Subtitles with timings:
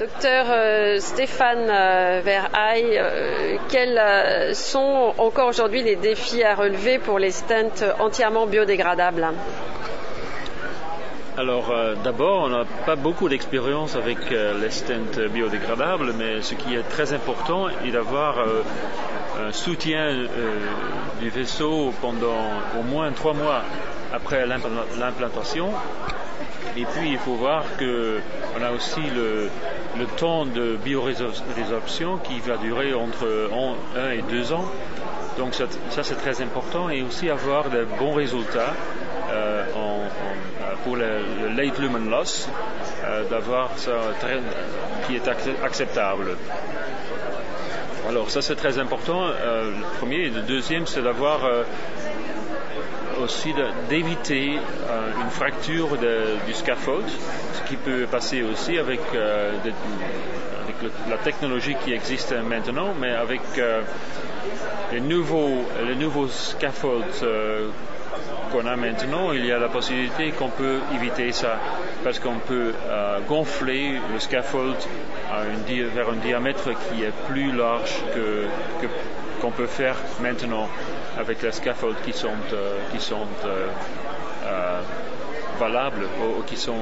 [0.00, 7.18] Docteur euh, Stéphane euh, Verhaey, euh, quels sont encore aujourd'hui les défis à relever pour
[7.18, 9.28] les stents entièrement biodégradables?
[11.36, 11.70] Alors
[12.02, 17.12] d'abord, on n'a pas beaucoup d'expérience avec les stents biodégradables, mais ce qui est très
[17.12, 20.26] important est d'avoir un soutien
[21.20, 22.44] du vaisseau pendant
[22.78, 23.62] au moins trois mois
[24.12, 25.70] après l'implantation.
[26.76, 29.48] Et puis il faut voir qu'on a aussi le,
[29.98, 33.50] le temps de biorésorption qui va durer entre
[33.96, 34.64] 1 et 2 ans.
[35.38, 38.74] Donc ça, c'est très important et aussi avoir de bons résultats
[39.30, 39.64] euh,
[40.84, 42.48] pour le, late lumen loss,
[43.04, 43.92] euh, d'avoir ça
[45.06, 45.28] qui est
[45.62, 46.36] acceptable.
[48.08, 50.26] Alors ça c'est très important, euh, le premier.
[50.26, 51.40] Et le deuxième c'est d'avoir
[53.20, 53.54] aussi
[53.88, 55.96] d'éviter euh, une fracture
[56.46, 57.04] du scaffold,
[57.54, 59.52] ce qui peut passer aussi avec, euh,
[61.08, 63.82] la technologie qui existe maintenant, mais avec euh,
[64.92, 67.24] les, nouveaux, les nouveaux scaffolds
[68.52, 71.58] qu'on a maintenant, il y a la possibilité qu'on peut éviter ça
[72.02, 72.72] parce qu'on peut
[73.28, 74.76] gonfler le scaffold
[75.94, 78.46] vers un diamètre qui est plus large que,
[79.40, 80.68] qu'on peut faire maintenant
[81.18, 83.68] avec les scaffolds qui sont, euh, qui sont euh,
[84.44, 84.80] euh,
[85.58, 86.78] valables ou, qui sont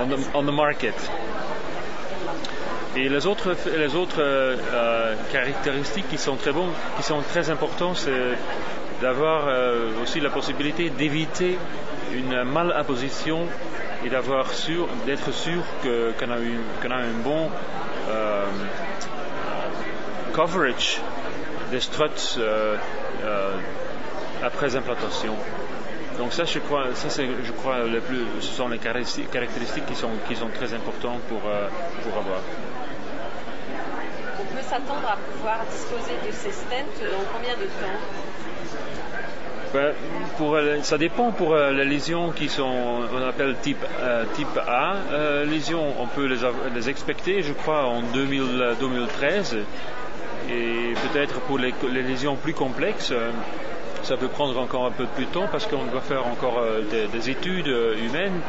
[0.00, 0.94] on the, on the market.
[2.96, 4.56] Et les autres, les autres
[5.30, 8.38] caractéristiques qui sont très bons, qui sont très importantes, c'est
[9.02, 9.48] d'avoir
[10.02, 11.58] aussi la possibilité d'éviter
[12.14, 13.46] une malimposition
[14.04, 17.50] et d'avoir sûr, d'être sûr qu'on a, qu a, un bon
[20.36, 21.00] coverage
[21.70, 22.76] des struts euh,
[23.24, 23.56] euh,
[24.42, 25.34] après implantation.
[26.18, 29.94] Donc ça, je crois, ça c'est, je crois, le plus, ce sont les caractéristiques qui
[29.94, 31.68] sont, qui sont très importantes pour, euh,
[32.02, 32.40] pour avoir.
[34.56, 38.00] Peut s'attendre à pouvoir disposer de ces stents dans combien de temps
[39.74, 39.92] ben,
[40.38, 43.84] pour, ça dépend pour les lésions qui sont, on appelle type,
[44.34, 44.94] type A.
[45.44, 46.38] lésions, on peut les,
[46.74, 49.58] les expecter, je crois, en 2000, 2013.
[50.48, 53.30] Et peut-être pour les, lésions plus complexes, euh,
[54.02, 56.82] ça peut prendre encore un peu plus de temps parce qu'on doit faire encore euh,
[57.12, 58.40] des, études euh, humaines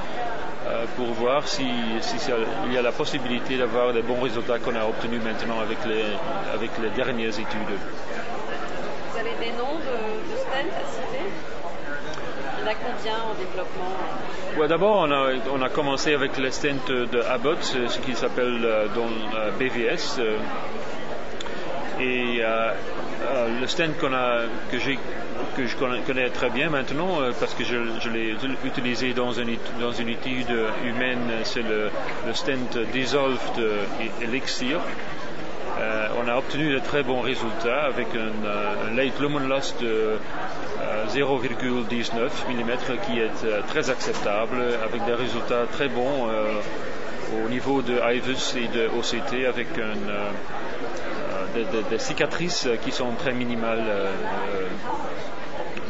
[0.95, 5.21] pour voir si, il y a la possibilité d'avoir des bons résultats qu'on a obtenus
[5.23, 6.03] maintenant avec les,
[6.53, 7.77] avec les dernières études.
[9.11, 11.25] Vous avez des noms de, stents à citer?
[12.57, 14.67] Il y en a combien en développement?
[14.67, 18.89] D'abord, on a, on a, commencé avec les stents de Abbott, ce qui s'appelle
[19.59, 20.19] BVS.
[20.19, 20.37] Et euh,
[21.99, 24.41] euh, le stent a,
[24.71, 24.77] que,
[25.65, 28.35] je connais très bien maintenant, euh, parce que je, l'ai
[28.65, 30.53] utilisé dans une, dans étude
[30.85, 31.89] humaine, c'est le,
[32.25, 33.59] le, stent Dissolved
[34.21, 34.79] Elixir.
[36.23, 40.17] on a obtenu de très bons résultats avec un, late lumen loss de
[41.09, 42.13] 0,19
[42.49, 46.29] mm qui est très acceptable, avec des résultats très bons
[47.43, 49.97] au niveau de IVUS et de OCT avec un
[51.53, 54.11] des, cicatrices qui sont très minimales euh,
[54.53, 54.67] euh,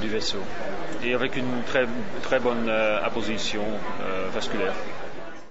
[0.02, 0.44] du vaisseau
[1.04, 1.86] et avec une très,
[2.24, 3.64] très bonne euh, apposition
[4.34, 4.74] vasculaire.